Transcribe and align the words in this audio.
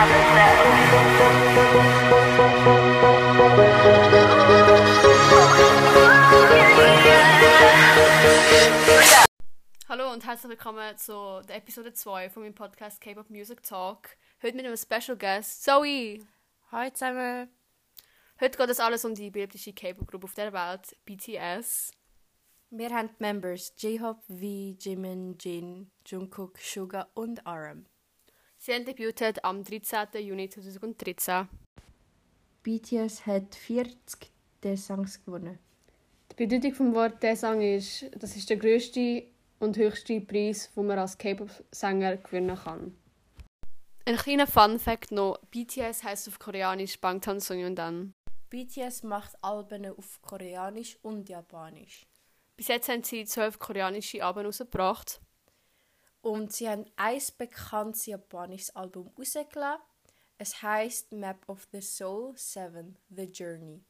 Hallo 0.00 0.08
und 10.10 10.24
herzlich 10.24 10.48
willkommen 10.48 10.96
zu 10.96 11.42
der 11.46 11.56
Episode 11.56 11.92
2 11.92 12.30
von 12.30 12.44
meinem 12.44 12.54
Podcast 12.54 12.98
K-Pop 13.02 13.28
Music 13.28 13.62
Talk. 13.62 14.16
Heute 14.42 14.56
mit 14.56 14.64
einem 14.64 14.78
Special 14.78 15.18
Guest, 15.18 15.64
Zoe. 15.64 16.20
Hi 16.72 16.90
zusammen. 16.94 17.50
Heute 18.40 18.56
geht 18.56 18.70
es 18.70 18.80
alles 18.80 19.04
um 19.04 19.14
die 19.14 19.30
beliebteste 19.30 19.74
K-Pop-Gruppe 19.74 20.24
auf 20.24 20.32
der 20.32 20.54
Welt, 20.54 20.96
BTS. 21.04 21.92
Wir 22.70 22.88
haben 22.88 23.08
die 23.08 23.16
Members 23.18 23.74
J-Hope, 23.76 24.22
V, 24.28 24.34
Jimin, 24.78 25.36
Jin, 25.38 25.90
Jungkook, 26.06 26.58
Suga 26.58 27.10
und 27.12 27.46
RM. 27.46 27.84
Sie 28.62 28.74
haben 28.74 28.84
debütiert 28.84 29.42
am 29.42 29.64
13. 29.64 30.08
Juni 30.18 30.50
2013. 30.50 31.48
BTS 32.62 33.24
hat 33.24 33.54
40 33.54 34.30
der 34.62 34.76
Songs 34.76 35.24
gewonnen. 35.24 35.58
Die 36.30 36.46
Bedeutung 36.46 36.88
des 36.88 36.94
Wort 36.94 37.22
Desang 37.22 37.62
ist, 37.62 38.04
das 38.18 38.36
ist 38.36 38.50
der 38.50 38.58
grösste 38.58 39.24
und 39.60 39.78
höchste 39.78 40.20
Preis, 40.20 40.70
den 40.76 40.86
man 40.86 40.98
als 40.98 41.16
K-Pop-Sänger 41.16 42.18
gewinnen 42.18 42.58
kann. 42.62 42.94
Ein 44.04 44.16
kleiner 44.16 44.46
Fun-Fact 44.46 45.12
noch: 45.12 45.38
BTS 45.50 46.04
heißt 46.04 46.28
auf 46.28 46.38
Koreanisch 46.38 47.00
Bangtan 47.00 47.40
Sonyeondan. 47.40 48.12
BTS 48.50 49.04
macht 49.04 49.42
Alben 49.42 49.86
auf 49.86 50.20
Koreanisch 50.20 50.98
und 51.00 51.30
Japanisch. 51.30 52.02
Bis 52.58 52.68
jetzt 52.68 52.90
haben 52.90 53.04
sie 53.04 53.24
zwölf 53.24 53.58
koreanische 53.58 54.22
Alben 54.22 54.40
herausgebracht. 54.40 55.22
Und 56.22 56.52
sie 56.52 56.68
haben 56.68 56.84
ein 56.96 57.20
bekanntes 57.38 58.06
japanisches 58.06 58.74
Album 58.76 59.10
rausgelassen. 59.18 59.82
Es 60.38 60.62
heißt 60.62 61.12
Map 61.12 61.48
of 61.48 61.66
the 61.72 61.80
Soul 61.80 62.32
7 62.36 62.96
The 63.10 63.24
Journey. 63.24 63.84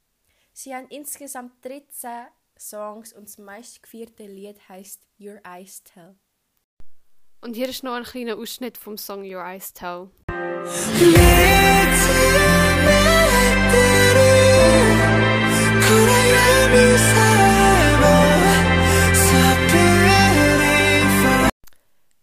Sie 0.52 0.74
haben 0.74 0.88
insgesamt 0.88 1.64
13 1.64 2.26
Songs 2.58 3.12
und 3.12 3.28
das 3.28 3.38
meistgevierte 3.38 4.26
Lied 4.26 4.68
heißt 4.68 5.00
Your 5.18 5.40
Eyes 5.44 5.82
Tell. 5.82 6.16
Und 7.40 7.54
hier 7.54 7.68
ist 7.68 7.82
noch 7.82 7.94
ein 7.94 8.04
kleiner 8.04 8.36
Ausschnitt 8.36 8.76
vom 8.76 8.98
Song 8.98 9.22
Your 9.24 9.42
Eyes 9.42 9.72
Tell. 9.72 10.10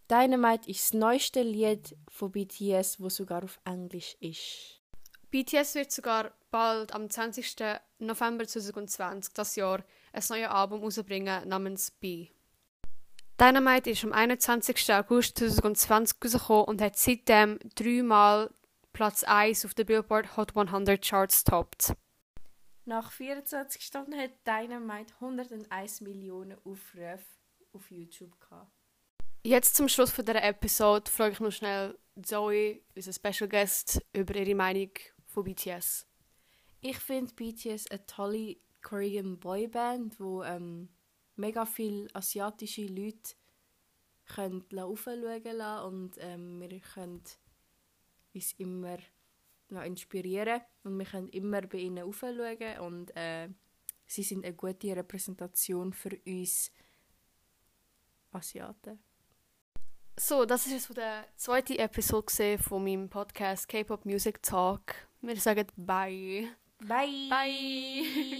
Dynamite 0.09 0.69
ist 0.69 0.85
das 0.85 0.93
neueste 0.93 1.41
Lied 1.41 1.97
von 2.09 2.31
BTS, 2.31 3.01
wo 3.01 3.09
sogar 3.09 3.43
auf 3.43 3.59
Englisch 3.65 4.15
ist. 4.21 4.81
BTS 5.31 5.75
wird 5.75 5.91
sogar 5.91 6.31
bald 6.49 6.93
am 6.93 7.09
20. 7.09 7.57
November 7.99 8.47
2020 8.47 9.33
das 9.33 9.57
Jahr 9.57 9.83
ein 10.13 10.23
neues 10.29 10.47
Album 10.47 10.79
herausbringen 10.79 11.49
namens 11.49 11.91
B. 11.91 12.29
Dynamite 13.37 13.89
ist 13.89 14.05
am 14.05 14.13
21. 14.13 14.93
August 14.93 15.37
2020 15.39 16.17
rausgekommen 16.23 16.65
und 16.65 16.81
hat 16.81 16.97
seitdem 16.97 17.59
dreimal 17.75 18.49
Platz 18.93 19.25
1 19.25 19.65
auf 19.65 19.73
der 19.73 19.83
Billboard 19.83 20.37
Hot 20.37 20.55
100 20.55 21.05
Charts 21.05 21.43
toppt. 21.43 21.93
Nach 22.85 23.11
24 23.11 23.81
Stunden 23.81 24.17
hat 24.17 24.31
Dynamite 24.47 25.13
101 25.19 25.99
Millionen 25.99 26.57
Aufrufe 26.63 27.19
auf 27.73 27.91
YouTube 27.91 28.39
gehabt. 28.39 28.76
Jetzt 29.43 29.75
zum 29.75 29.87
Schluss 29.87 30.11
von 30.11 30.25
dieser 30.25 30.43
Episode 30.43 31.09
frage 31.09 31.33
ich 31.33 31.39
noch 31.39 31.51
schnell 31.51 31.97
Zoe, 32.21 32.81
unser 32.95 33.13
Special 33.13 33.49
Guest, 33.49 34.01
über 34.13 34.35
ihre 34.35 34.55
Meinung 34.55 34.91
von 35.25 35.43
BTS. 35.43 36.05
Ich 36.81 36.97
finde 36.97 37.33
BTS 37.33 37.87
eine 37.91 38.05
tolle 38.05 38.57
Korean 38.81 39.39
Boyband, 39.39 40.19
wo 40.19 40.43
ähm, 40.43 40.89
mega 41.35 41.65
viele 41.65 42.07
asiatische 42.13 42.87
Leute 42.87 43.35
können 44.25 44.65
aufschauen 44.77 45.41
lassen 45.43 45.85
und 45.85 46.17
ähm, 46.19 46.59
wir 46.59 46.79
können 46.79 47.23
uns 48.33 48.51
immer 48.57 48.97
noch 49.69 49.83
inspirieren 49.83 50.61
und 50.83 50.97
wir 50.97 51.05
können 51.05 51.29
immer 51.29 51.61
bei 51.61 51.79
ihnen 51.79 52.03
aufschauen 52.03 52.79
und 52.81 53.15
äh, 53.15 53.49
sie 54.05 54.23
sind 54.23 54.45
eine 54.45 54.55
gute 54.55 54.95
Repräsentation 54.95 55.93
für 55.93 56.19
uns 56.25 56.71
Asiaten. 58.31 58.99
So, 60.19 60.45
das 60.45 60.65
ist 60.65 60.73
jetzt 60.73 60.97
der 60.97 61.25
zweite 61.35 61.77
Episode 61.77 62.57
von 62.57 62.83
meinem 62.83 63.07
Podcast 63.07 63.69
K-Pop 63.69 64.03
Music 64.03 64.41
Talk. 64.41 64.95
Wir 65.21 65.35
sagen 65.35 65.67
Bye. 65.75 66.47
Bye. 66.79 67.29
Bye. 67.29 68.37